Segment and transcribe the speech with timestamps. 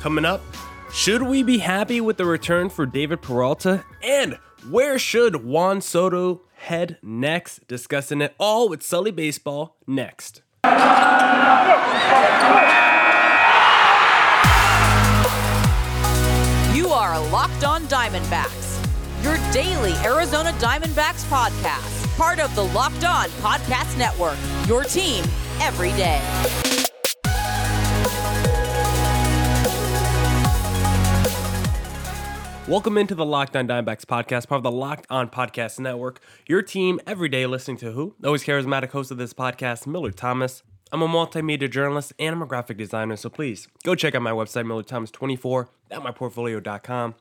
[0.00, 0.40] Coming up,
[0.92, 3.84] should we be happy with the return for David Peralta?
[4.02, 4.38] And
[4.70, 7.66] where should Juan Soto head next?
[7.66, 10.42] Discussing it all with Sully Baseball next.
[16.74, 18.78] You are Locked On Diamondbacks,
[19.24, 24.38] your daily Arizona Diamondbacks podcast, part of the Locked On Podcast Network,
[24.68, 25.24] your team
[25.60, 26.20] every day.
[32.68, 36.20] Welcome into the Locked On Diamondbacks podcast, part of the Locked On Podcast Network.
[36.46, 38.14] Your team every day listening to who?
[38.22, 40.62] Always charismatic host of this podcast, Millard Thomas.
[40.92, 44.32] I'm a multimedia journalist and I'm a graphic designer, so please go check out my
[44.32, 47.14] website, MillardThomas24 at myportfolio.com.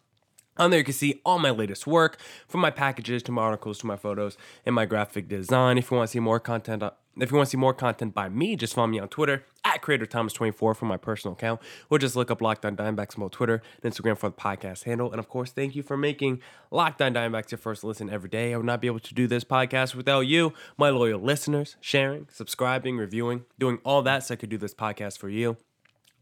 [0.57, 3.77] On there, you can see all my latest work, from my packages to my articles
[3.77, 5.77] to my photos and my graphic design.
[5.77, 8.13] If you want to see more content, uh, if you want to see more content
[8.13, 9.45] by me, just follow me on Twitter
[9.77, 13.31] at CreatorThomas24 for my personal account, or just look up Locked On Diamondbacks on both
[13.31, 15.11] Twitter and Instagram for the podcast handle.
[15.11, 18.53] And of course, thank you for making Locked On Diamondbacks your first listen every day.
[18.53, 22.27] I would not be able to do this podcast without you, my loyal listeners, sharing,
[22.31, 25.57] subscribing, reviewing, doing all that so I could do this podcast for you.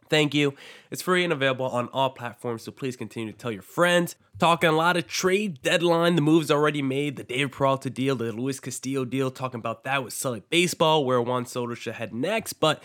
[0.08, 0.53] Thank you.
[0.92, 4.16] It's free and available on all platforms, so please continue to tell your friends.
[4.38, 8.31] Talking a lot of trade deadline, the moves already made, the David Peralta deal, the
[8.31, 12.53] Luis Castillo deal, talking about that with Sully Baseball, where Juan Soto should head next.
[12.53, 12.83] But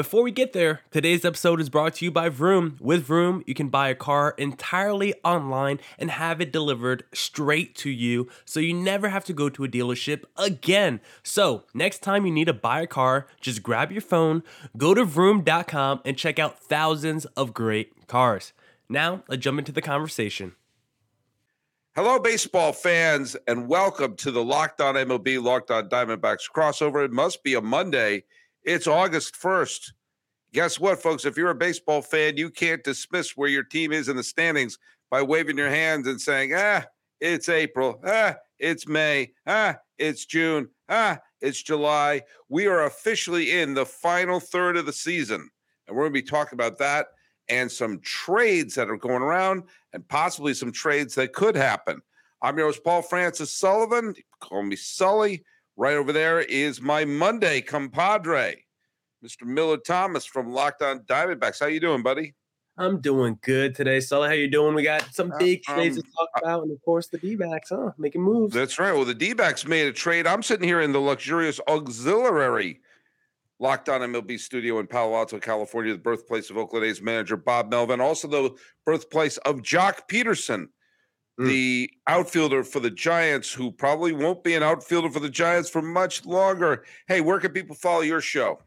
[0.00, 2.78] before we get there, today's episode is brought to you by Vroom.
[2.80, 7.90] With Vroom, you can buy a car entirely online and have it delivered straight to
[7.90, 11.02] you, so you never have to go to a dealership again.
[11.22, 14.42] So, next time you need to buy a car, just grab your phone,
[14.74, 18.54] go to vroom.com, and check out thousands of great cars.
[18.88, 20.54] Now, let's jump into the conversation.
[21.94, 27.04] Hello, baseball fans, and welcome to the Locked On MLB, Locked On Diamondbacks crossover.
[27.04, 28.24] It must be a Monday.
[28.64, 29.92] It's August 1st.
[30.52, 31.24] Guess what, folks?
[31.24, 34.78] If you're a baseball fan, you can't dismiss where your team is in the standings
[35.10, 36.84] by waving your hands and saying, ah,
[37.20, 42.20] it's April, ah, it's May, ah, it's June, ah, it's July.
[42.50, 45.48] We are officially in the final third of the season.
[45.88, 47.06] And we're going to be talking about that
[47.48, 49.62] and some trades that are going around
[49.94, 52.02] and possibly some trades that could happen.
[52.42, 54.14] I'm your host, Paul Francis Sullivan.
[54.38, 55.44] Call me Sully.
[55.80, 58.66] Right over there is my Monday compadre,
[59.24, 59.44] Mr.
[59.46, 61.58] Millard Thomas from Locked On Diamondbacks.
[61.58, 62.34] How you doing, buddy?
[62.76, 64.28] I'm doing good today, Sully.
[64.28, 64.74] How you doing?
[64.74, 67.70] We got some Uh, big trades um, to talk about, and of course the D-backs,
[67.70, 67.92] huh?
[67.96, 68.52] Making moves.
[68.54, 68.92] That's right.
[68.92, 70.26] Well, the D backs made a trade.
[70.26, 72.82] I'm sitting here in the luxurious auxiliary
[73.58, 77.70] Locked On MLB studio in Palo Alto, California, the birthplace of Oakland A's manager Bob
[77.70, 78.54] Melvin, also the
[78.84, 80.66] birthplace of Joc Pederson,
[81.40, 81.48] Mm.
[81.48, 85.80] the outfielder for the Giants, who probably won't be an outfielder for the Giants for
[85.80, 86.84] much longer.
[87.08, 88.60] Hey, where can people follow your show?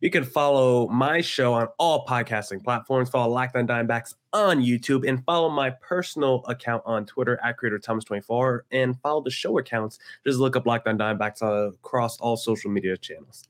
[0.00, 3.08] You can follow my show on all podcasting platforms.
[3.10, 7.78] Follow Locked On Diamondbacks on YouTube and follow my personal account on Twitter at Creator
[7.78, 9.98] Thomas24 and follow the show accounts.
[10.26, 13.48] Just look up Locked On Diamondbacks across all social media channels.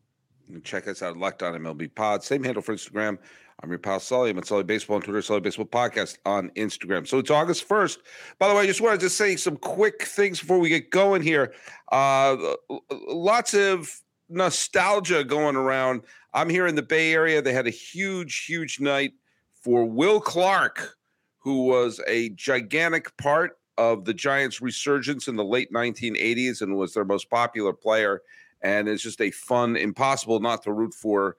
[0.62, 2.22] Check us out, Locked On MLB Pod.
[2.22, 3.18] Same handle for Instagram.
[3.64, 4.28] I'm your pal Sully.
[4.28, 7.08] I'm at Sully Baseball on Twitter, Sully Baseball Podcast on Instagram.
[7.08, 7.96] So it's August 1st.
[8.38, 11.22] By the way, I just wanted to say some quick things before we get going
[11.22, 11.54] here.
[11.90, 12.36] Uh,
[13.08, 13.90] lots of
[14.28, 16.02] nostalgia going around.
[16.34, 17.40] I'm here in the Bay Area.
[17.40, 19.14] They had a huge, huge night
[19.54, 20.98] for Will Clark,
[21.38, 26.92] who was a gigantic part of the Giants' resurgence in the late 1980s and was
[26.92, 28.20] their most popular player
[28.60, 31.36] and it's just a fun, impossible not to root for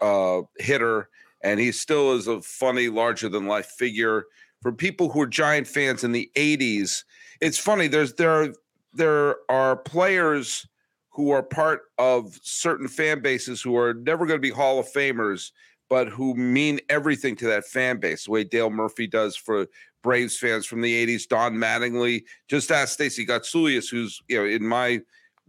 [0.00, 1.08] uh, hitter.
[1.42, 4.24] And he still is a funny, larger than life figure
[4.62, 7.04] for people who are Giant fans in the '80s.
[7.40, 7.86] It's funny.
[7.86, 8.54] There's there are,
[8.92, 10.66] there are players
[11.10, 14.86] who are part of certain fan bases who are never going to be Hall of
[14.92, 15.50] Famers,
[15.88, 18.24] but who mean everything to that fan base.
[18.24, 19.66] The way Dale Murphy does for
[20.02, 21.28] Braves fans from the '80s.
[21.28, 22.24] Don Mattingly.
[22.48, 25.00] Just ask Stacey Gotsulias, who's you know in my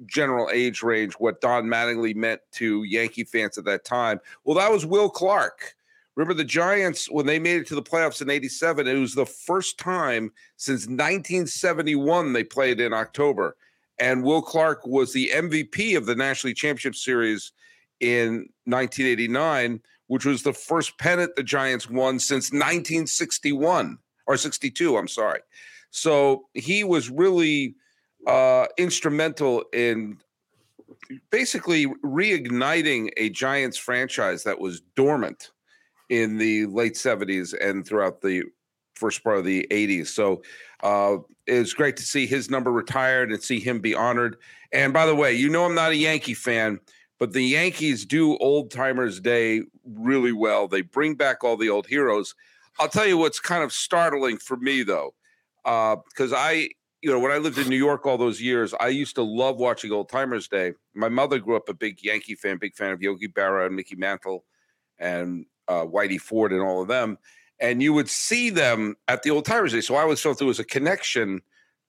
[0.06, 4.19] general age range what Don Mattingly meant to Yankee fans at that time.
[4.44, 5.75] Well, that was Will Clark.
[6.15, 9.25] Remember the Giants when they made it to the playoffs in 87, it was the
[9.25, 13.56] first time since 1971 they played in October.
[14.00, 17.51] And Will Clark was the MVP of the National Championship Series
[18.00, 23.97] in 1989, which was the first pennant the Giants won since 1961
[24.27, 25.41] or 62, I'm sorry.
[25.91, 27.75] So he was really
[28.27, 30.17] uh, instrumental in
[31.29, 35.51] basically reigniting a Giants franchise that was dormant
[36.09, 38.44] in the late 70s and throughout the
[38.95, 40.07] first part of the 80s.
[40.07, 40.41] So
[40.83, 41.17] uh,
[41.47, 44.38] it was great to see his number retired and see him be honored.
[44.71, 46.79] And by the way, you know I'm not a Yankee fan,
[47.17, 50.67] but the Yankees do old timers day really well.
[50.67, 52.35] They bring back all the old heroes.
[52.79, 55.13] I'll tell you what's kind of startling for me though,
[55.63, 56.69] because uh, I,
[57.01, 59.57] you know, when I lived in New York all those years, I used to love
[59.57, 60.73] watching Old Timers Day.
[60.94, 63.95] My mother grew up a big Yankee fan, big fan of Yogi Berra and Mickey
[63.95, 64.44] Mantle,
[64.97, 67.18] and uh, Whitey Ford and all of them.
[67.62, 69.81] And you would see them at the Old Timers Day.
[69.81, 71.42] So I always felt there was a connection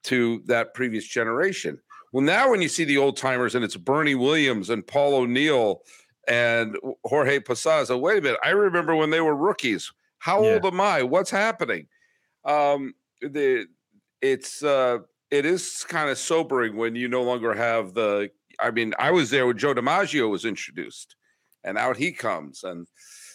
[0.05, 1.81] to that previous generation.
[2.13, 5.83] Well, now when you see the old timers and it's Bernie Williams and Paul O'Neill
[6.27, 9.93] and Jorge Posada, wait a minute, I remember when they were rookies.
[10.19, 10.55] How yeah.
[10.55, 11.03] old am I?
[11.03, 11.87] What's happening?
[12.45, 13.67] Um, the
[14.21, 14.99] it's uh,
[15.31, 18.31] it is kind of sobering when you no longer have the.
[18.59, 21.17] I mean, I was there when Joe DiMaggio was introduced,
[21.65, 22.87] and out he comes, and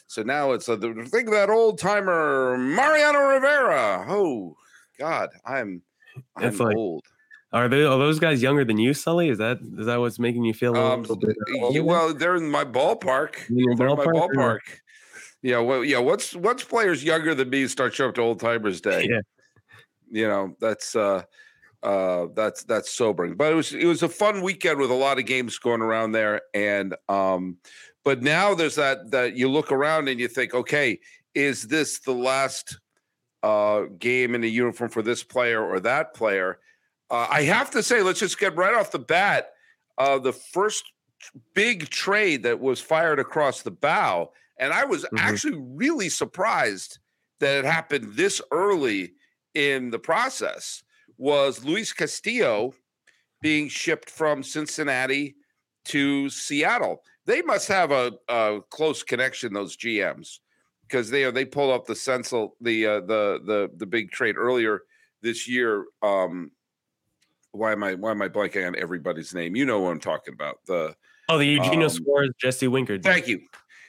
[0.08, 4.06] so now it's a think of that old timer Mariano Rivera.
[4.08, 4.56] Oh
[5.00, 5.82] God, I'm
[6.36, 7.04] I'm it's like, old.
[7.52, 9.30] Are they are those guys younger than you, Sully?
[9.30, 11.36] Is that is that what's making you feel a um, little bit?
[11.72, 13.50] You, well, they're in my ballpark.
[13.50, 14.60] In they're ballpark, in my ballpark.
[15.42, 16.00] Yeah, well, yeah.
[16.00, 19.08] What's what's players younger than me start showing up to Old Timers Day?
[19.10, 19.22] Yeah,
[20.22, 21.24] you know that's uh,
[21.86, 23.36] uh, that's that's sobering.
[23.36, 26.12] But it was it was a fun weekend with a lot of games going around
[26.12, 27.58] there, and um,
[28.04, 31.00] but now there's that that you look around and you think, okay,
[31.36, 32.80] is this the last
[33.44, 36.58] uh, game in a uniform for this player or that player.
[37.12, 39.52] Uh, I have to say, let's just get right off the bat.
[40.00, 40.84] Uh, the first
[41.54, 45.18] big trade that was fired across the bow, and I was mm-hmm.
[45.20, 46.98] actually really surprised
[47.40, 49.14] that it happened this early
[49.54, 50.82] in the process,
[51.18, 52.74] was Luis Castillo
[53.42, 55.36] being shipped from Cincinnati
[55.86, 57.04] to Seattle.
[57.26, 60.40] They must have a, a close connection, those GMs
[60.88, 64.82] because they they pulled up the Senzel the uh, the the the big trade earlier
[65.22, 65.86] this year.
[66.02, 66.52] Um,
[67.52, 69.56] why am I why am I blanking on everybody's name?
[69.56, 70.60] You know what I'm talking about.
[70.66, 70.96] The
[71.30, 73.00] oh, the Eugenio um, Suarez, Jesse Winker.
[73.00, 73.42] Thank you.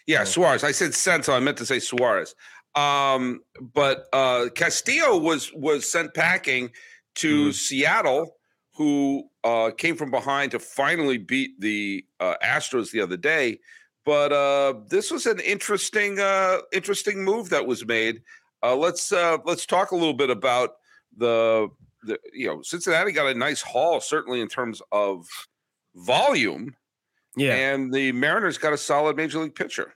[0.07, 0.65] Yeah, Suarez.
[0.65, 1.35] I said Senzel.
[1.35, 2.35] I meant to say Suarez.
[2.75, 3.41] Um,
[3.75, 6.71] but uh, Castillo was was sent packing
[7.17, 7.51] to mm-hmm.
[7.51, 8.37] Seattle,
[8.75, 13.59] who uh, came from behind to finally beat the uh, Astros the other day.
[14.05, 18.23] But uh, this was an interesting, uh, interesting move that was made.
[18.63, 20.71] Uh, let's uh, let's talk a little bit about
[21.17, 21.69] the,
[22.05, 25.27] the you know Cincinnati got a nice haul certainly in terms of
[25.95, 26.75] volume.
[27.37, 29.95] Yeah, and the Mariners got a solid major league pitcher.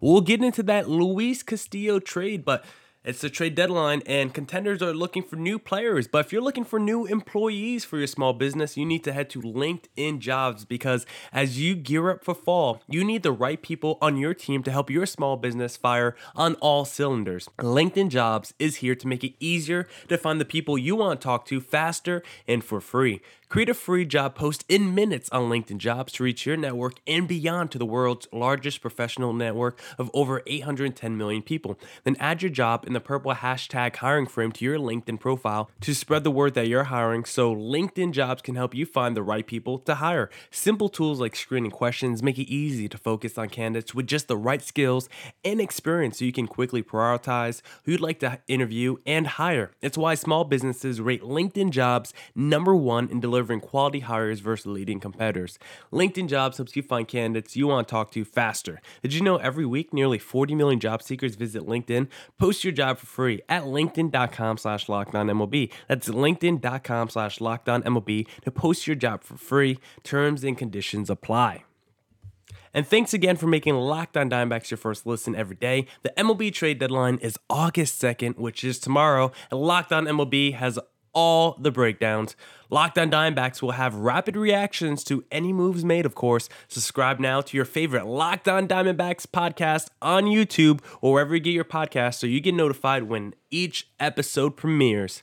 [0.00, 2.64] We'll get into that Luis Castillo trade, but
[3.02, 6.06] it's the trade deadline, and contenders are looking for new players.
[6.06, 9.30] But if you're looking for new employees for your small business, you need to head
[9.30, 13.96] to LinkedIn Jobs because as you gear up for fall, you need the right people
[14.02, 17.48] on your team to help your small business fire on all cylinders.
[17.58, 21.24] LinkedIn Jobs is here to make it easier to find the people you want to
[21.24, 23.22] talk to faster and for free.
[23.50, 27.26] Create a free job post in minutes on LinkedIn Jobs to reach your network and
[27.26, 31.76] beyond to the world's largest professional network of over 810 million people.
[32.04, 35.96] Then add your job in the purple hashtag hiring frame to your LinkedIn profile to
[35.96, 39.44] spread the word that you're hiring so LinkedIn Jobs can help you find the right
[39.44, 40.30] people to hire.
[40.52, 44.36] Simple tools like screening questions make it easy to focus on candidates with just the
[44.36, 45.08] right skills
[45.44, 49.72] and experience so you can quickly prioritize who you'd like to interview and hire.
[49.82, 54.66] It's why small businesses rate LinkedIn Jobs number one in delivering delivering quality hires versus
[54.66, 55.58] leading competitors.
[55.90, 58.82] LinkedIn Jobs helps you find candidates you want to talk to faster.
[59.02, 62.08] Did you know every week nearly 40 million job seekers visit LinkedIn?
[62.38, 65.72] Post your job for free at linkedin.com slash lockedonmlb.
[65.88, 69.78] That's linkedin.com slash lockedonmlb to post your job for free.
[70.02, 71.64] Terms and conditions apply.
[72.74, 75.86] And thanks again for making Locked On Diamondbacks your first listen every day.
[76.02, 80.78] The MLB trade deadline is August 2nd, which is tomorrow, and Locked On MLB has
[81.12, 82.36] all the breakdowns.
[82.70, 86.48] Locked on Diamondbacks will have rapid reactions to any moves made, of course.
[86.68, 91.50] Subscribe now to your favorite Locked on Diamondbacks podcast on YouTube or wherever you get
[91.54, 95.22] your podcast so you get notified when each episode premieres.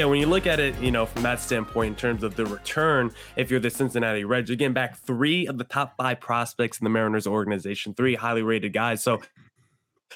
[0.00, 2.46] Yeah, when you look at it, you know, from that standpoint, in terms of the
[2.46, 6.78] return, if you're the Cincinnati Reds, you're getting back three of the top five prospects
[6.78, 9.02] in the Mariners organization, three highly rated guys.
[9.02, 9.20] So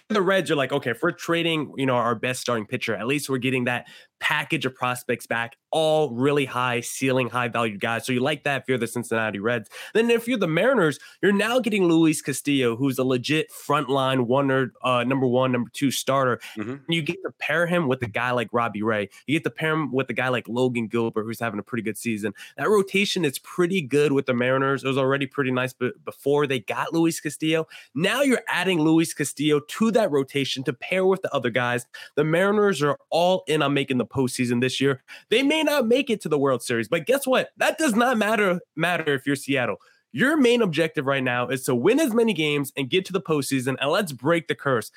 [0.09, 3.07] the Reds are like, okay, if we're trading, you know, our best starting pitcher, at
[3.07, 3.87] least we're getting that
[4.21, 8.07] package of prospects back, all really high ceiling, high value guys.
[8.07, 9.69] So you like that if you're the Cincinnati Reds.
[9.93, 14.73] Then if you're the Mariners, you're now getting Luis Castillo, who's a legit frontline wonder,
[14.83, 16.41] uh, number one, number two starter.
[16.57, 16.91] Mm-hmm.
[16.93, 19.11] You get to pair him with a guy like Robbie Ray.
[19.27, 21.83] You get to pair him with a guy like Logan Gilbert, who's having a pretty
[21.83, 22.33] good season.
[22.57, 24.85] That rotation is pretty good with the Mariners.
[24.85, 27.67] It was already pretty nice before they got Luis Castillo.
[27.95, 31.87] Now you're adding Luis Castillo to that rotation to pair with the other guys.
[32.15, 35.03] The Mariners are all in on making the postseason this year.
[35.31, 37.51] They may not make it to the World Series, but guess what?
[37.57, 39.77] That does not matter matter if you're Seattle.
[40.13, 43.21] Your main objective right now is to win as many games and get to the
[43.21, 44.93] postseason, and let's break the curse.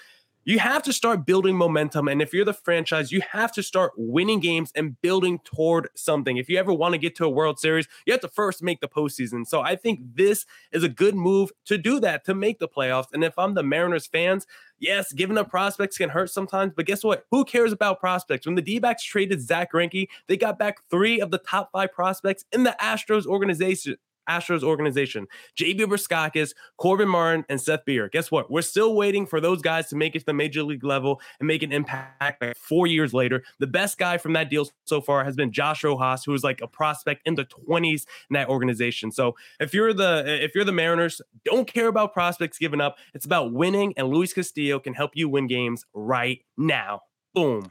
[0.48, 2.08] You have to start building momentum.
[2.08, 6.38] And if you're the franchise, you have to start winning games and building toward something.
[6.38, 8.80] If you ever want to get to a World Series, you have to first make
[8.80, 9.46] the postseason.
[9.46, 13.08] So I think this is a good move to do that, to make the playoffs.
[13.12, 14.48] And if I'm the Mariners fans,
[14.80, 17.26] yes, giving up prospects can hurt sometimes, but guess what?
[17.30, 18.46] Who cares about prospects?
[18.46, 21.92] When the D backs traded Zack Greinke, they got back three of the top five
[21.92, 23.98] prospects in the Astros organization.
[24.30, 25.28] Astros organization.
[25.58, 28.10] JB Bukauskas, Corbin Martin, and Seth Beer.
[28.10, 28.52] Guess what?
[28.52, 31.48] We're still waiting for those guys to make it to the major league level and
[31.48, 33.44] make an impact like four years later.
[33.60, 36.62] The best guy from that deal so far has been Josh Rojas, who is like
[36.62, 39.12] a prospect in the 20s in that organization.
[39.12, 42.98] So if you're the if you're the Mariners, don't care about prospects giving up.
[43.14, 47.02] It's about winning, and Luis Castillo can help you win games right now.
[47.34, 47.70] Boom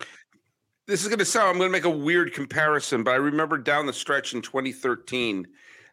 [0.87, 3.59] this is going to sound i'm going to make a weird comparison but i remember
[3.59, 5.47] down the stretch in 2013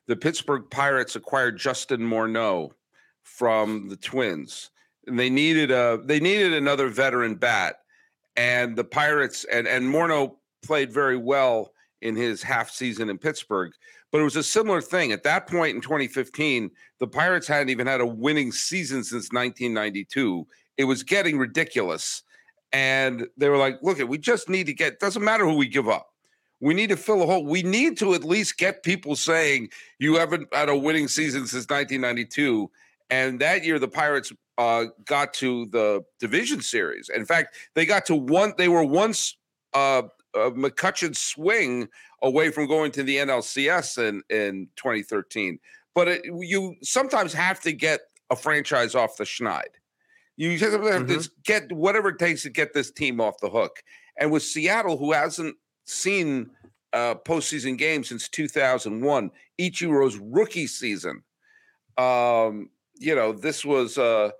[0.07, 2.71] the Pittsburgh Pirates acquired Justin Morneau
[3.23, 4.69] from the Twins,
[5.07, 7.77] and they needed a they needed another veteran bat,
[8.35, 13.71] and the Pirates and and Morneau played very well in his half season in Pittsburgh.
[14.11, 15.11] But it was a similar thing.
[15.11, 16.69] At that point in 2015,
[16.99, 20.45] the Pirates hadn't even had a winning season since 1992.
[20.77, 22.21] It was getting ridiculous.
[22.71, 25.89] And they were like, look, we just need to get, doesn't matter who we give
[25.89, 26.12] up.
[26.63, 27.45] We need to fill a hole.
[27.45, 29.67] We need to at least get people saying
[29.99, 32.71] you haven't had a winning season since 1992.
[33.09, 37.09] And that year, the Pirates uh, got to the division series.
[37.09, 38.53] In fact, they got to one.
[38.57, 39.35] They were once
[39.73, 40.03] uh,
[40.33, 41.89] a McCutchen swing
[42.21, 45.59] away from going to the NLCS in in 2013.
[45.93, 49.63] But it, you sometimes have to get a franchise off the schneid.
[50.37, 51.19] You just have mm-hmm.
[51.19, 53.83] to get whatever it takes to get this team off the hook.
[54.17, 56.51] And with Seattle, who hasn't seen
[56.93, 61.23] uh, postseason games since 2001, Ichiro's rookie season.
[61.97, 64.31] Um, you know, this was uh,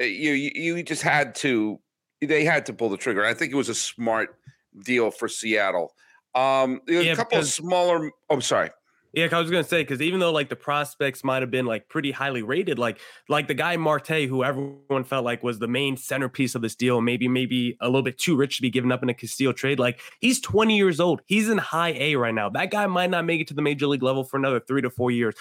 [0.00, 1.78] eh, you you just had to
[2.20, 3.24] they had to pull the trigger.
[3.24, 4.36] I think it was a smart
[4.84, 5.94] deal for Seattle.
[6.34, 8.10] Um, a yeah, couple of smaller.
[8.30, 8.70] Oh, I'm sorry.
[9.14, 11.88] Yeah, I was gonna say because even though like the prospects might have been like
[11.88, 15.96] pretty highly rated, like like the guy Marte, who everyone felt like was the main
[15.96, 19.02] centerpiece of this deal, maybe maybe a little bit too rich to be given up
[19.02, 19.78] in a Castillo trade.
[19.78, 22.50] Like he's 20 years old, he's in high A right now.
[22.50, 24.90] That guy might not make it to the major league level for another three to
[24.90, 25.34] four years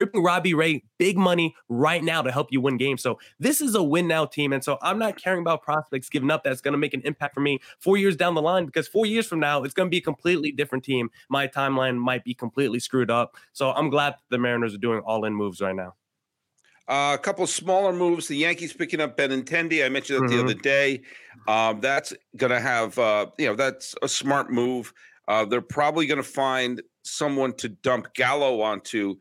[0.00, 3.02] ripping Robbie Ray big money right now to help you win games.
[3.02, 4.52] So this is a win now team.
[4.52, 6.42] And so I'm not caring about prospects giving up.
[6.42, 9.06] That's going to make an impact for me four years down the line because four
[9.06, 11.10] years from now, it's going to be a completely different team.
[11.28, 13.36] My timeline might be completely screwed up.
[13.52, 15.94] So I'm glad the Mariners are doing all in moves right now.
[16.88, 18.26] Uh, a couple smaller moves.
[18.26, 19.84] The Yankees picking up Benintendi.
[19.84, 20.38] I mentioned that mm-hmm.
[20.38, 21.02] the other day.
[21.46, 24.92] Um, that's going to have, uh, you know, that's a smart move.
[25.28, 29.16] Uh, they're probably going to find someone to dump Gallo onto.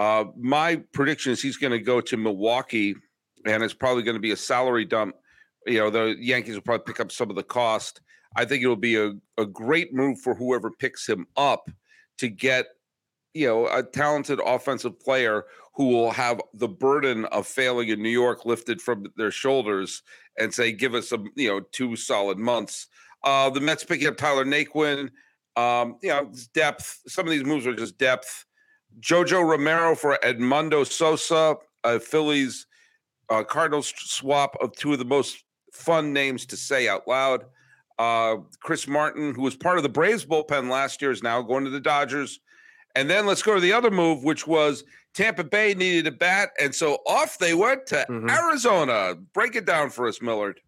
[0.00, 2.96] Uh, my prediction is he's going to go to Milwaukee,
[3.44, 5.14] and it's probably going to be a salary dump.
[5.66, 8.00] You know, the Yankees will probably pick up some of the cost.
[8.34, 11.70] I think it'll be a, a great move for whoever picks him up
[12.16, 12.66] to get,
[13.34, 18.08] you know, a talented offensive player who will have the burden of failing in New
[18.08, 20.02] York lifted from their shoulders
[20.38, 22.86] and say, give us some, you know, two solid months.
[23.22, 25.10] Uh, the Mets picking up Tyler Naquin.
[25.56, 27.00] Um, you know, depth.
[27.06, 28.46] Some of these moves are just depth.
[29.00, 32.66] Jojo Romero for Edmundo Sosa, a Phillies
[33.30, 37.44] uh, Cardinals swap of two of the most fun names to say out loud.
[37.98, 41.64] Uh, Chris Martin, who was part of the Braves bullpen last year, is now going
[41.64, 42.40] to the Dodgers.
[42.96, 46.50] And then let's go to the other move, which was Tampa Bay needed a bat.
[46.60, 48.28] And so off they went to mm-hmm.
[48.28, 49.14] Arizona.
[49.32, 50.60] Break it down for us, Millard.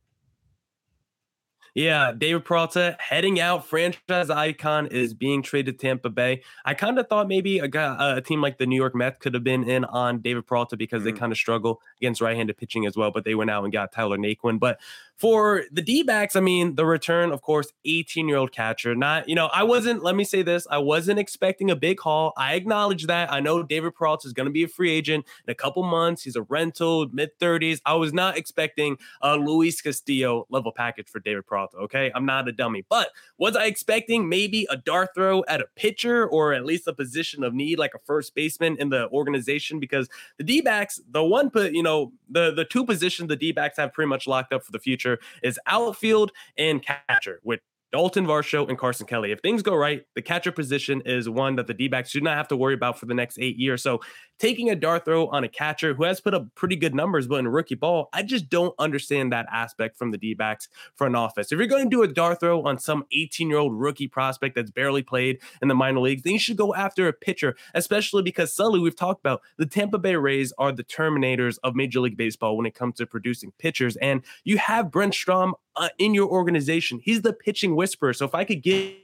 [1.74, 3.66] Yeah, David Peralta heading out.
[3.66, 6.42] Franchise icon is being traded to Tampa Bay.
[6.66, 9.32] I kind of thought maybe a, guy, a team like the New York Mets could
[9.32, 11.14] have been in on David Peralta because mm-hmm.
[11.14, 13.10] they kind of struggle against right-handed pitching as well.
[13.10, 14.60] But they went out and got Tyler Naquin.
[14.60, 14.80] But
[15.22, 18.96] For the D backs, I mean, the return, of course, 18 year old catcher.
[18.96, 22.32] Not, you know, I wasn't, let me say this, I wasn't expecting a big haul.
[22.36, 23.32] I acknowledge that.
[23.32, 26.24] I know David Peralta is going to be a free agent in a couple months.
[26.24, 27.78] He's a rental, mid 30s.
[27.86, 31.76] I was not expecting a Luis Castillo level package for David Peralta.
[31.76, 32.10] Okay.
[32.16, 32.84] I'm not a dummy.
[32.88, 36.92] But was I expecting maybe a dart throw at a pitcher or at least a
[36.92, 39.78] position of need like a first baseman in the organization?
[39.78, 43.52] Because the D backs, the one put, you know, the, the two positions the D
[43.52, 45.11] backs have pretty much locked up for the future
[45.42, 47.60] is outfield and catcher, with
[47.92, 49.32] Dalton Varsho and Carson Kelly.
[49.32, 52.36] If things go right, the catcher position is one that the D backs do not
[52.36, 53.82] have to worry about for the next eight years.
[53.82, 54.00] So
[54.42, 57.36] taking a dart throw on a catcher who has put up pretty good numbers, but
[57.36, 61.52] in rookie ball, I just don't understand that aspect from the D backs front office.
[61.52, 64.56] If you're going to do a dart throw on some 18 year old rookie prospect
[64.56, 68.24] that's barely played in the minor leagues, then you should go after a pitcher, especially
[68.24, 72.16] because Sully, we've talked about the Tampa Bay Rays are the terminators of Major League
[72.16, 73.94] Baseball when it comes to producing pitchers.
[73.98, 76.98] And you have Brent Strom uh, in your organization.
[77.00, 78.12] He's the pitching whisperer.
[78.12, 78.96] So if I could get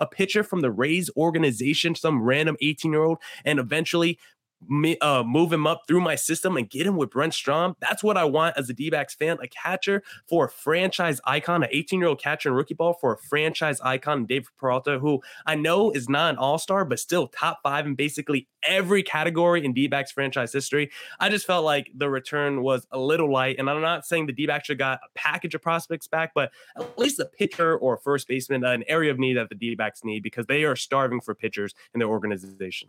[0.00, 4.18] a pitcher from the Rays organization, some random 18 year old, and eventually
[4.66, 7.76] me, uh, move him up through my system and get him with Brent Strom.
[7.80, 9.38] That's what I want as a D backs fan.
[9.42, 13.14] A catcher for a franchise icon, an 18 year old catcher in rookie ball for
[13.14, 17.28] a franchise icon, David Peralta, who I know is not an all star, but still
[17.28, 20.90] top five in basically every category in D backs franchise history.
[21.20, 23.56] I just felt like the return was a little light.
[23.58, 26.50] And I'm not saying the D backs should got a package of prospects back, but
[26.76, 29.74] at least a pitcher or a first baseman, an area of need that the D
[29.74, 32.88] backs need because they are starving for pitchers in their organization.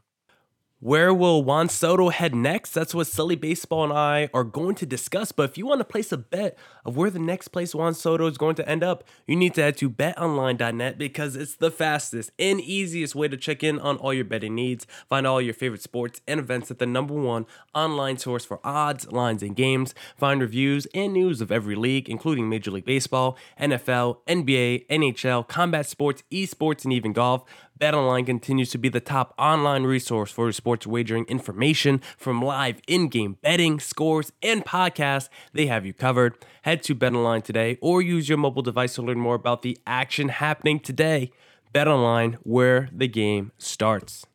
[0.81, 2.71] Where will Juan Soto head next?
[2.73, 5.33] That's what Sully Baseball and I are going to discuss.
[5.33, 8.25] But if you want to place a bet of where the next place Juan Soto
[8.27, 12.31] is going to end up, you need to head to betonline.net because it's the fastest
[12.39, 14.87] and easiest way to check in on all your betting needs.
[15.09, 17.45] Find all your favorite sports and events at the number one
[17.75, 19.93] online source for odds, lines, and games.
[20.15, 25.87] Find reviews and news of every league, including Major League Baseball, NFL, NBA, NHL, combat
[25.87, 27.43] sports, esports, and even golf.
[27.79, 33.37] BetOnline continues to be the top online resource for sports wagering information from live in-game
[33.41, 35.29] betting, scores, and podcasts.
[35.53, 36.35] They have you covered.
[36.63, 40.27] Head to BetOnline today or use your mobile device to learn more about the action
[40.27, 41.31] happening today.
[41.73, 44.25] BetOnline, where the game starts.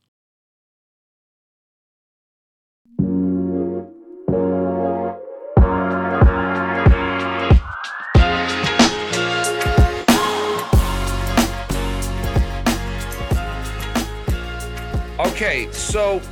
[15.34, 16.22] Okay, so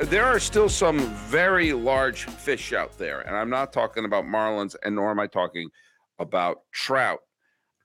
[0.00, 4.74] there are still some very large fish out there, and I'm not talking about marlins,
[4.82, 5.68] and nor am I talking
[6.18, 7.20] about trout.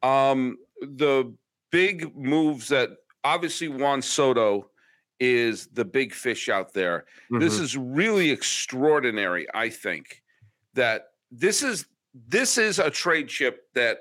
[0.01, 1.31] Um, the
[1.71, 2.89] big moves that
[3.23, 4.71] obviously Juan Soto
[5.19, 7.05] is the big fish out there.
[7.31, 7.41] Mm-hmm.
[7.41, 9.45] This is really extraordinary.
[9.53, 10.23] I think
[10.73, 11.85] that this is
[12.27, 13.99] this is a trade chip that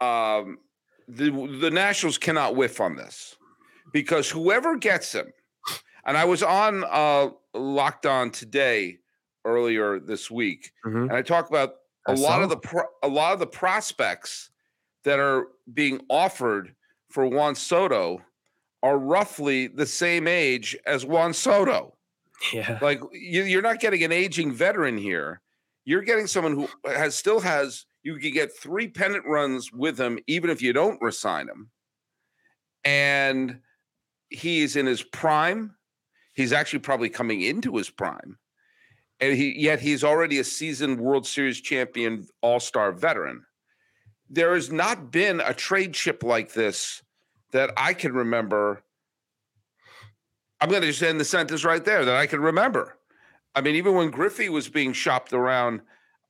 [0.00, 0.58] um,
[1.06, 3.36] the the Nationals cannot whiff on this
[3.92, 5.32] because whoever gets him,
[6.06, 8.98] and I was on uh, Locked On today
[9.44, 11.02] earlier this week, mm-hmm.
[11.02, 11.74] and I talk about
[12.06, 14.50] a I lot of the pro- a lot of the prospects
[15.04, 16.74] that are being offered
[17.10, 18.20] for Juan Soto
[18.82, 21.96] are roughly the same age as Juan Soto.
[22.52, 25.40] Yeah, like you, are not getting an aging veteran here.
[25.84, 27.86] You're getting someone who has still has.
[28.02, 31.70] You could get three pennant runs with him, even if you don't resign him.
[32.84, 33.60] And
[34.28, 35.74] he is in his prime.
[36.34, 38.38] He's actually probably coming into his prime.
[39.20, 43.44] And he yet he's already a seasoned World Series champion, all-star veteran.
[44.28, 47.02] There has not been a trade chip like this
[47.52, 48.82] that I can remember.
[50.60, 52.96] I'm going to just end the sentence right there that I can remember.
[53.54, 55.82] I mean, even when Griffey was being shopped around,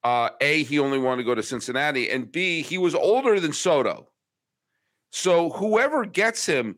[0.03, 3.55] uh, A, he only wanted to go to Cincinnati, and B, he was older than
[3.55, 4.09] Soto.
[5.11, 6.77] So whoever gets him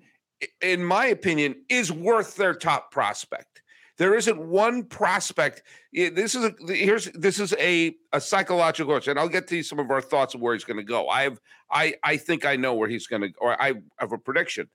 [0.60, 3.62] in my opinion, is worth their top prospect.
[3.98, 5.62] There isn't one prospect.
[5.92, 9.90] This is a here's this is a a psychological and I'll get to some of
[9.90, 11.08] our thoughts of where he's going to go.
[11.08, 14.18] I have I I think I know where he's going to or I have a
[14.18, 14.68] prediction.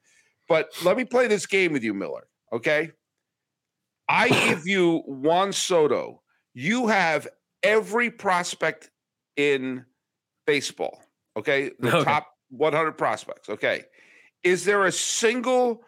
[0.50, 2.28] But let me play this game with you, Miller.
[2.52, 2.92] Okay.
[4.10, 6.22] I give you Juan Soto.
[6.54, 7.28] You have
[7.62, 8.90] every prospect
[9.38, 9.86] in
[10.48, 11.00] baseball.
[11.38, 11.72] Okay.
[11.80, 12.04] The okay.
[12.04, 13.50] top 100 prospects.
[13.50, 13.84] Okay.
[14.44, 15.84] Is there a single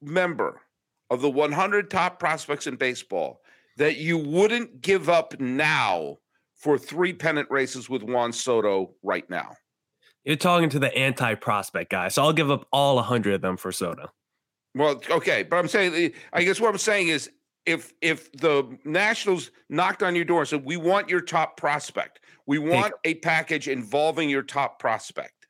[0.00, 0.60] member
[1.10, 3.40] of the 100 top prospects in baseball
[3.76, 6.18] that you wouldn't give up now
[6.54, 9.54] for three pennant races with Juan Soto right now?
[10.24, 12.08] You're talking to the anti prospect guy.
[12.08, 14.10] So I'll give up all 100 of them for Soto.
[14.74, 15.42] Well, okay.
[15.42, 17.30] But I'm saying, I guess what I'm saying is
[17.66, 22.20] if if the Nationals knocked on your door and said, "We want your top prospect.
[22.46, 25.43] We want a package involving your top prospect,"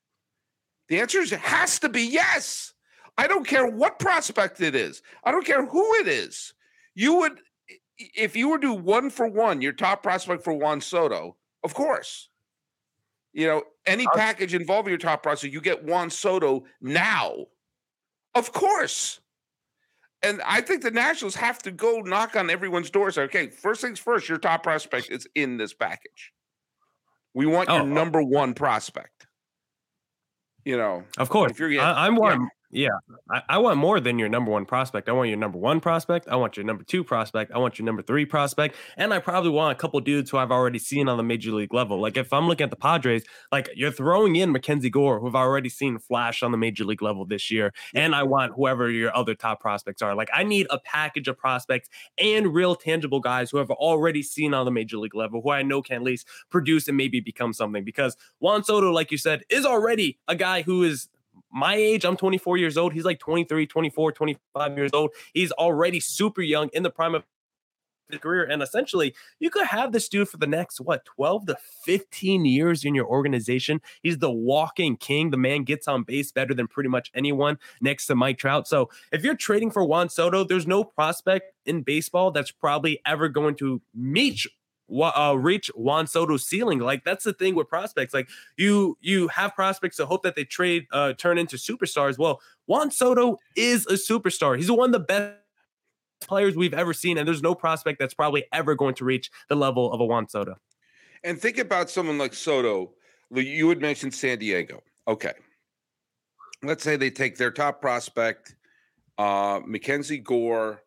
[0.89, 2.73] the answer is it has to be yes.
[3.17, 5.03] I don't care what prospect it is.
[5.23, 6.53] I don't care who it is.
[6.95, 7.41] You would,
[7.99, 11.75] if you were to do one for one, your top prospect for Juan Soto, of
[11.75, 12.29] course.
[13.33, 17.47] You know, any package involving your top prospect, you get Juan Soto now.
[18.35, 19.21] Of course.
[20.23, 23.11] And I think the Nationals have to go knock on everyone's door.
[23.11, 26.33] Say, okay, first things first, your top prospect is in this package.
[27.35, 27.87] We want oh, your oh.
[27.87, 29.14] number one prospect.
[30.65, 31.53] You know, of course.
[31.53, 32.49] If you're getting, I, am one.
[32.75, 32.99] Yeah,
[33.31, 35.09] I, I, want more than your number one prospect.
[35.09, 36.27] I want your number one prospect.
[36.27, 37.53] I want your number two prospect.
[37.53, 38.75] I want your number three prospect.
[38.97, 41.73] And I probably want a couple dudes who I've already seen on the major league
[41.73, 42.01] level.
[42.01, 45.37] Like if I'm looking at the Padres, like you're throwing in Mackenzie Gore, who I've
[45.37, 47.73] already seen flash on the major league level this year.
[47.95, 50.17] And I want whoever your other top prospects are.
[50.17, 54.53] Like I need a package of prospects and real tangible guys who have already seen
[54.53, 57.53] on the major league level, who I know can at least produce and maybe become
[57.53, 57.85] something.
[57.85, 61.09] Because Juan Soto, like you said, is already a guy who is
[61.55, 62.93] my age, I'm 24 years old.
[62.93, 65.11] He's like 23, 24, 25 years old.
[65.33, 67.25] He's already super young in the prime of
[68.11, 68.45] his career.
[68.45, 72.85] And essentially, you could have this dude for the next, what, 12 to 15 years
[72.85, 73.81] in your organization.
[74.03, 75.31] He's the walking king.
[75.31, 78.67] The man gets on base better than pretty much anyone next to Mike Trout.
[78.67, 83.29] So if you're trading for Juan Soto, there's no prospect in baseball that's probably ever
[83.29, 84.45] going to meet
[84.91, 86.79] uh, reach Juan Soto's ceiling.
[86.79, 88.15] Like that's the thing with prospects.
[88.15, 92.19] Like you you have prospects to hope that they trade uh, turn into superstars.
[92.19, 94.57] Well, Juan Soto is a superstar.
[94.57, 95.37] He's one of the best
[96.23, 99.57] players we've ever seen, and there's no prospect that's probably ever going to reach the
[99.57, 100.57] level of a Juan Soto.
[101.23, 102.93] And think about someone like Soto.
[103.31, 104.83] You would mention San Diego.
[105.09, 105.33] Okay.
[106.63, 108.55] Let's say they take their top prospect,
[109.19, 110.83] uh, Mackenzie Gore,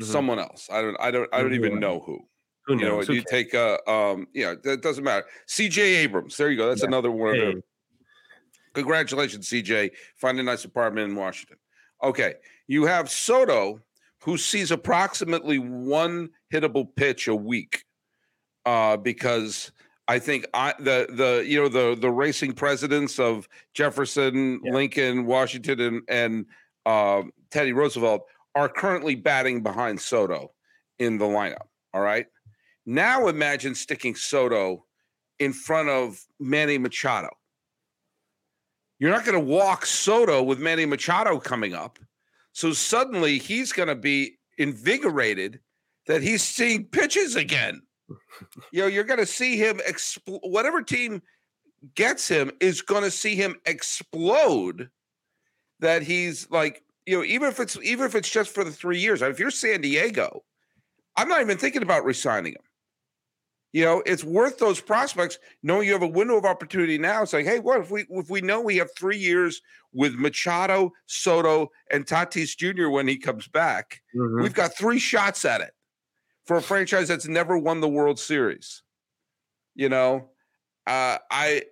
[0.00, 0.10] mm-hmm.
[0.10, 0.68] someone else.
[0.72, 2.20] I don't I don't I don't even know who.
[2.66, 5.26] Who you know, you take a um, yeah, that doesn't matter.
[5.48, 6.36] CJ Abrams.
[6.36, 6.68] There you go.
[6.68, 6.88] That's yeah.
[6.88, 7.52] another one hey.
[7.52, 7.62] of
[8.72, 9.90] congratulations, CJ.
[10.16, 11.58] Find a nice apartment in Washington.
[12.02, 12.34] Okay.
[12.66, 13.80] You have Soto,
[14.22, 17.84] who sees approximately one hittable pitch a week.
[18.66, 19.70] Uh, because
[20.08, 24.72] I think I the the you know the the racing presidents of Jefferson, yeah.
[24.72, 26.46] Lincoln, Washington, and and
[26.86, 28.22] uh, Teddy Roosevelt
[28.54, 30.52] are currently batting behind Soto
[30.98, 31.66] in the lineup.
[31.92, 32.26] All right.
[32.86, 34.84] Now imagine sticking Soto
[35.38, 37.30] in front of Manny Machado.
[38.98, 41.98] You're not going to walk Soto with Manny Machado coming up.
[42.52, 45.60] So suddenly he's going to be invigorated
[46.06, 47.82] that he's seeing pitches again.
[48.72, 50.40] you know, you're going to see him explode.
[50.42, 51.22] Whatever team
[51.94, 54.90] gets him is going to see him explode.
[55.80, 59.00] That he's like, you know, even if it's even if it's just for the three
[59.00, 59.22] years.
[59.22, 60.44] If you're San Diego,
[61.16, 62.62] I'm not even thinking about resigning him.
[63.74, 67.22] You know, it's worth those prospects knowing you have a window of opportunity now.
[67.22, 69.60] It's like, hey, what if we if we know we have three years
[69.92, 72.88] with Machado, Soto, and Tatis Jr.
[72.88, 74.42] when he comes back, mm-hmm.
[74.44, 75.72] we've got three shots at it
[76.44, 78.84] for a franchise that's never won the World Series.
[79.74, 80.28] You know,
[80.86, 81.64] uh, I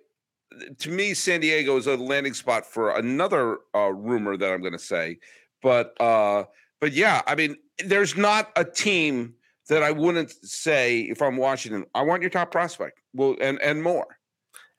[0.79, 4.73] to me, San Diego is a landing spot for another uh, rumor that I'm going
[4.73, 5.19] to say,
[5.61, 6.43] but uh,
[6.81, 9.35] but yeah, I mean, there's not a team
[9.69, 11.85] that I wouldn't say if I'm Washington.
[11.95, 12.99] I want your top prospect.
[13.13, 14.07] Well, and and more.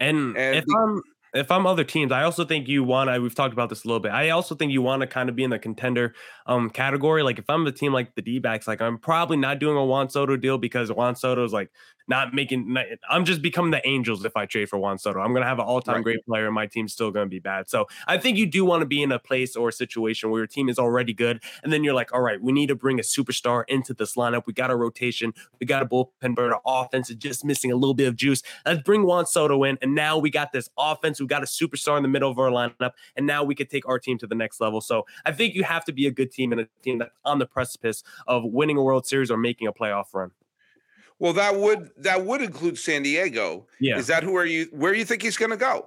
[0.01, 1.03] And, and if the, I'm
[1.35, 3.88] if I'm other teams, I also think you want I We've talked about this a
[3.88, 4.12] little bit.
[4.12, 6.14] I also think you want to kind of be in the contender
[6.47, 7.23] um category.
[7.23, 9.85] Like if I'm a team like the D backs, like I'm probably not doing a
[9.85, 11.70] Juan Soto deal because Juan Soto is like
[12.09, 12.77] not making.
[13.09, 15.21] I'm just becoming the Angels if I trade for Juan Soto.
[15.21, 16.05] I'm gonna have an all time right.
[16.05, 17.69] great player, and my team's still gonna be bad.
[17.69, 20.40] So I think you do want to be in a place or a situation where
[20.40, 22.99] your team is already good, and then you're like, all right, we need to bring
[22.99, 24.43] a superstar into this lineup.
[24.47, 27.77] We got a rotation, we got a bullpen, but our offense is just missing a
[27.77, 28.43] little bit of juice.
[28.67, 31.21] Let's bring Juan Soto in, and now we got this offense.
[31.21, 33.88] We got a superstar in the middle of our lineup, and now we could take
[33.88, 34.81] our team to the next level.
[34.81, 37.38] So I think you have to be a good team and a team that's on
[37.38, 40.33] the precipice of winning a World Series or making a playoff run.
[41.18, 43.66] Well, that would that would include San Diego.
[43.81, 43.98] Yeah.
[43.98, 45.87] Is that who are you where you think he's going to go?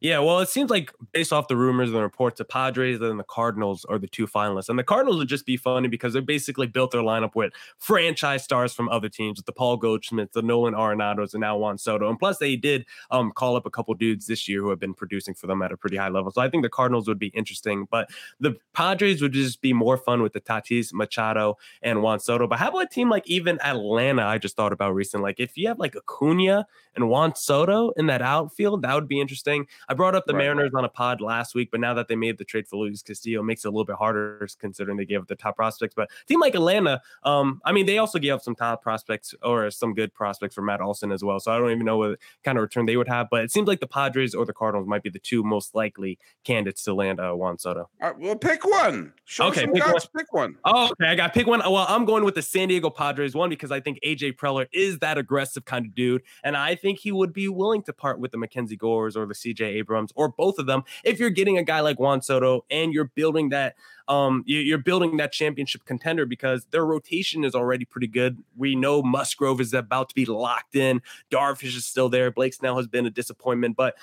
[0.00, 3.18] Yeah, well, it seems like based off the rumors and the reports, the Padres and
[3.18, 4.68] the Cardinals are the two finalists.
[4.68, 8.44] And the Cardinals would just be funny because they basically built their lineup with franchise
[8.44, 12.10] stars from other teams, with the Paul Goldschmidt, the Nolan Arenados, and now Juan Soto.
[12.10, 14.92] And plus, they did um, call up a couple dudes this year who have been
[14.94, 16.30] producing for them at a pretty high level.
[16.30, 19.96] So I think the Cardinals would be interesting, but the Padres would just be more
[19.96, 22.46] fun with the Tatis, Machado, and Juan Soto.
[22.46, 24.24] But how about a team like even Atlanta?
[24.26, 25.24] I just thought about recently.
[25.24, 29.20] Like if you have like Acuna and Juan Soto in that outfield, that would be
[29.20, 29.66] interesting.
[29.94, 30.44] I brought up the Right.
[30.44, 33.02] Mariners on a pod last week, but now that they made the trade for Luis
[33.02, 35.94] Castillo, it makes it a little bit harder considering they gave up the top prospects.
[35.94, 39.34] But a team like Atlanta, um, I mean, they also gave up some top prospects
[39.42, 41.38] or some good prospects for Matt Olson as well.
[41.38, 43.28] So I don't even know what kind of return they would have.
[43.30, 46.18] But it seems like the Padres or the Cardinals might be the two most likely
[46.42, 47.88] candidates to land uh, Juan Soto.
[48.02, 49.12] All right, well, pick one.
[49.24, 50.08] Show Okay, some pick guts.
[50.16, 50.56] Pick one.
[50.64, 51.10] Oh, okay.
[51.10, 51.60] I got pick one.
[51.60, 54.98] Well, I'm going with the San Diego Padres one because I think AJ Preller is
[54.98, 56.22] that aggressive kind of dude.
[56.42, 59.34] And I think he would be willing to part with the Mackenzie Gores or the
[59.34, 62.92] CJ Abrams or both of them if you're getting a guy like Juan Soto and
[62.92, 63.74] you're building that
[64.08, 68.42] um you- you're building that championship contender because their rotation is already pretty good.
[68.56, 71.02] We know Musgrove is about to be locked in.
[71.30, 72.30] Darvish is still there.
[72.30, 73.94] Blake Snell has been a disappointment, but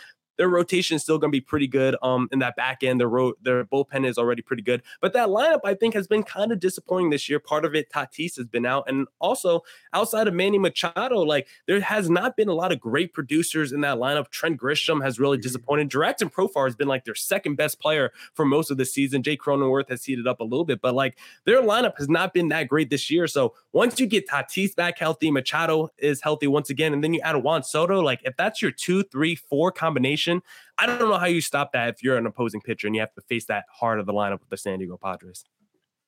[0.42, 1.96] their rotation is still going to be pretty good.
[2.02, 4.82] Um, in that back end, their ro- their bullpen is already pretty good.
[5.00, 7.38] But that lineup, I think, has been kind of disappointing this year.
[7.38, 9.62] Part of it, Tatis has been out, and also
[9.94, 13.82] outside of Manny Machado, like there has not been a lot of great producers in
[13.82, 14.32] that lineup.
[14.32, 15.92] Trent Grisham has really disappointed.
[15.92, 19.22] Jurickson Profar has been like their second best player for most of the season.
[19.22, 22.48] Jake Cronenworth has heated up a little bit, but like their lineup has not been
[22.48, 23.28] that great this year.
[23.28, 27.20] So once you get Tatis back healthy, Machado is healthy once again, and then you
[27.22, 30.31] add Juan Soto, like if that's your two, three, four combination,
[30.78, 33.14] I don't know how you stop that if you're an opposing pitcher and you have
[33.16, 35.44] to face that heart of the lineup with the San Diego Padres.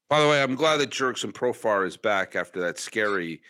[0.09, 3.41] By the way, I'm glad that Jurickson Profar is back after that scary,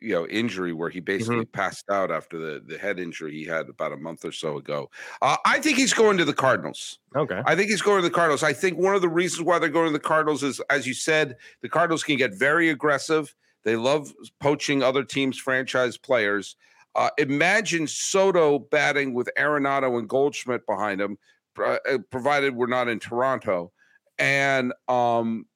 [0.00, 3.68] you know, injury where he basically passed out after the the head injury he had
[3.68, 4.90] about a month or so ago.
[5.22, 6.98] Uh, I think he's going to the Cardinals.
[7.16, 7.40] Okay.
[7.46, 8.42] I think he's going to the Cardinals.
[8.42, 10.94] I think one of the reasons why they're going to the Cardinals is, as you
[10.94, 13.34] said, the Cardinals can get very aggressive.
[13.64, 16.56] They love poaching other teams' franchise players.
[16.94, 21.18] Uh, imagine Soto batting with Arenado and Goldschmidt behind him,
[21.62, 21.76] uh,
[22.10, 23.72] provided we're not in Toronto.
[24.18, 25.46] And um,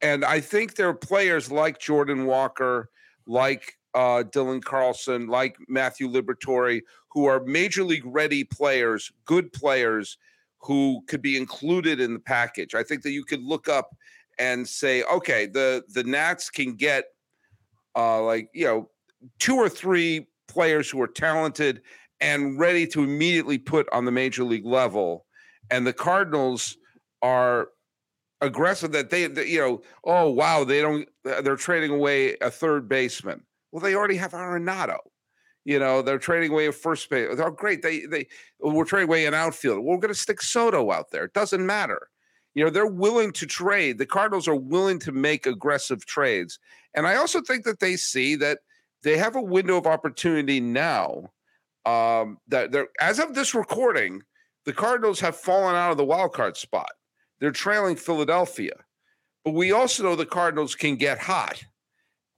[0.00, 2.90] and I think there are players like Jordan Walker,
[3.26, 10.16] like uh, Dylan Carlson, like Matthew Liberatore, who are major league ready players, good players
[10.58, 12.74] who could be included in the package.
[12.74, 13.94] I think that you could look up
[14.38, 17.04] and say, okay, the the Nats can get
[17.96, 18.90] uh, like you know
[19.38, 21.82] two or three players who are talented
[22.20, 25.24] and ready to immediately put on the major league level,
[25.70, 26.76] and the Cardinals
[27.22, 27.68] are
[28.40, 33.42] aggressive that they, you know oh wow they don't they're trading away a third baseman.
[33.72, 34.98] Well they already have Arenado.
[35.64, 38.26] You know they're trading away a first base oh great they they
[38.60, 41.24] we're trading away an outfielder we're going to stick Soto out there.
[41.24, 42.08] It doesn't matter.
[42.54, 43.98] You know they're willing to trade.
[43.98, 46.58] The Cardinals are willing to make aggressive trades.
[46.94, 48.60] And I also think that they see that
[49.02, 51.30] they have a window of opportunity now
[51.86, 54.22] um that they're as of this recording
[54.66, 56.90] the Cardinals have fallen out of the wild card spot
[57.40, 58.74] they're trailing Philadelphia.
[59.44, 61.64] But we also know the Cardinals can get hot.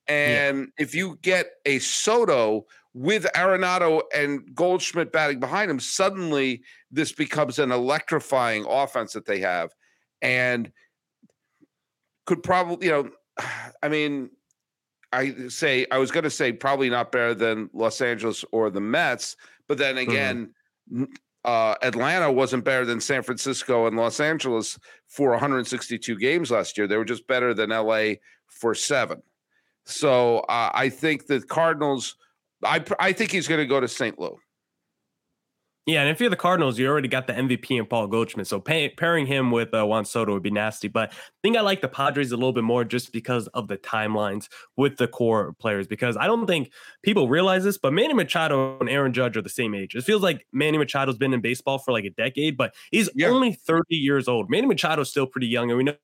[0.07, 7.13] And if you get a Soto with Arenado and Goldschmidt batting behind him, suddenly this
[7.13, 9.71] becomes an electrifying offense that they have.
[10.21, 10.71] And
[12.27, 13.11] could probably, you know,
[13.83, 14.31] I mean,
[15.13, 18.81] I say I was going to say probably not better than Los Angeles or the
[18.81, 19.37] Mets,
[19.69, 20.55] but then again,
[20.95, 21.09] n-
[21.45, 26.87] uh, Atlanta wasn't better than San Francisco and Los Angeles for 162 games last year.
[26.87, 28.15] They were just better than LA
[28.49, 29.23] for seven.
[29.85, 32.17] So uh, I think the Cardinals.
[32.65, 34.19] I I think he's going to go to St.
[34.19, 34.39] Louis.
[35.85, 38.47] Yeah, and if you're the Cardinals, you already got the MVP in Paul Goldschmidt.
[38.47, 40.87] So pay, pairing him with uh, Juan Soto would be nasty.
[40.87, 43.77] But I think I like the Padres a little bit more just because of the
[43.79, 45.89] timelines with the core players.
[45.89, 46.71] Because I don't think
[47.03, 49.97] people realize this, but Manny Machado and Aaron Judge are the same age.
[49.97, 53.29] It feels like Manny Machado's been in baseball for like a decade, but he's Yeah.
[53.31, 54.51] only 30 years old.
[54.51, 55.95] Manny Machado's still pretty young, and we know.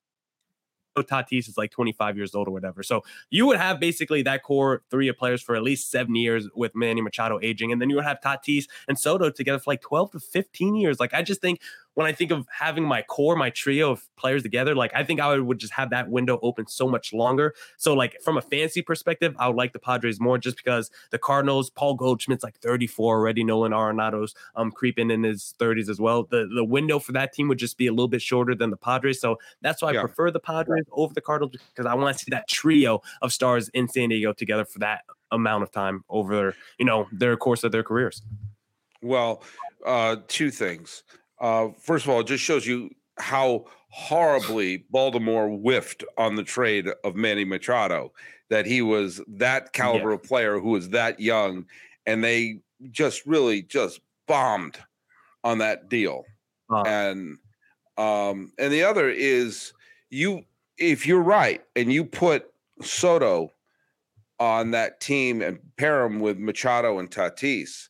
[1.03, 2.83] Tatis is like 25 years old or whatever.
[2.83, 6.49] So you would have basically that core three of players for at least seven years
[6.55, 7.73] with Manny Machado aging.
[7.73, 11.01] And then you would have Tatis and Soto together for like 12 to 15 years.
[11.01, 11.61] Like I just think
[11.99, 15.19] when I think of having my core, my trio of players together, like I think
[15.19, 17.57] I would, just have that window open so much longer.
[17.77, 21.19] So like from a fancy perspective, I would like the Padres more just because the
[21.19, 23.43] Cardinals, Paul Goldschmidt's like 34 already.
[23.43, 26.23] Nolan Arenado's um creeping in his 30s as well.
[26.23, 28.77] The the window for that team would just be a little bit shorter than the
[28.77, 29.21] Padres.
[29.21, 32.31] So that's why I prefer the Padres over the Cardinals because I want to see
[32.31, 35.01] that trio of stars in San Diego together for that
[35.33, 38.23] amount of time over you know their course of their careers.
[39.03, 39.43] Well,
[39.85, 41.03] uh, two things.
[41.41, 46.89] Uh, first of all, it just shows you how horribly Baltimore whiffed on the trade
[47.05, 48.13] of Manny Machado.
[48.51, 51.67] That he was that caliber of player who was that young,
[52.07, 54.79] and they just really just bombed
[55.45, 56.25] on that deal.
[56.71, 57.39] Uh, and
[57.97, 59.73] um and the other is
[60.11, 60.43] you
[60.77, 63.53] if you're right and you put Soto
[64.39, 67.89] on that team and pair him with Machado and Tatis,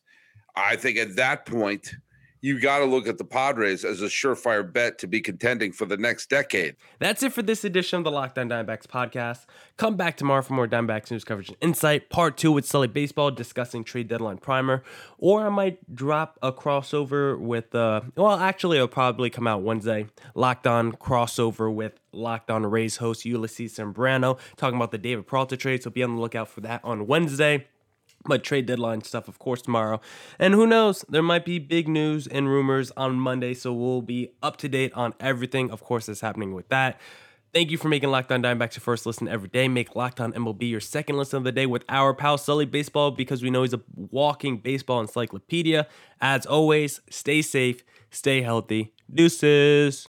[0.55, 1.93] I think at that point
[2.41, 5.85] you got to look at the Padres as a surefire bet to be contending for
[5.85, 6.75] the next decade.
[6.99, 9.45] That's it for this edition of the Locked On Diamondbacks podcast.
[9.77, 12.09] Come back tomorrow for more Diamondbacks news coverage and insight.
[12.09, 14.83] Part two with Sully Baseball discussing trade deadline primer.
[15.17, 20.07] Or I might drop a crossover with, uh, well, actually, it'll probably come out Wednesday.
[20.33, 25.57] Locked On crossover with Locked On Rays host Ulysses Sembrano talking about the David Peralta
[25.57, 25.83] trade.
[25.83, 27.67] So be on the lookout for that on Wednesday.
[28.25, 30.01] But trade deadline stuff, of course, tomorrow.
[30.37, 33.53] And who knows, there might be big news and rumors on Monday.
[33.53, 36.99] So we'll be up to date on everything, of course, that's happening with that.
[37.51, 39.67] Thank you for making Locked On Diamondbacks your first listen every day.
[39.67, 43.09] Make Locked On MLB your second listen of the day with our pal Sully Baseball
[43.09, 45.87] because we know he's a walking baseball encyclopedia.
[46.21, 48.93] As always, stay safe, stay healthy.
[49.11, 50.07] Deuces.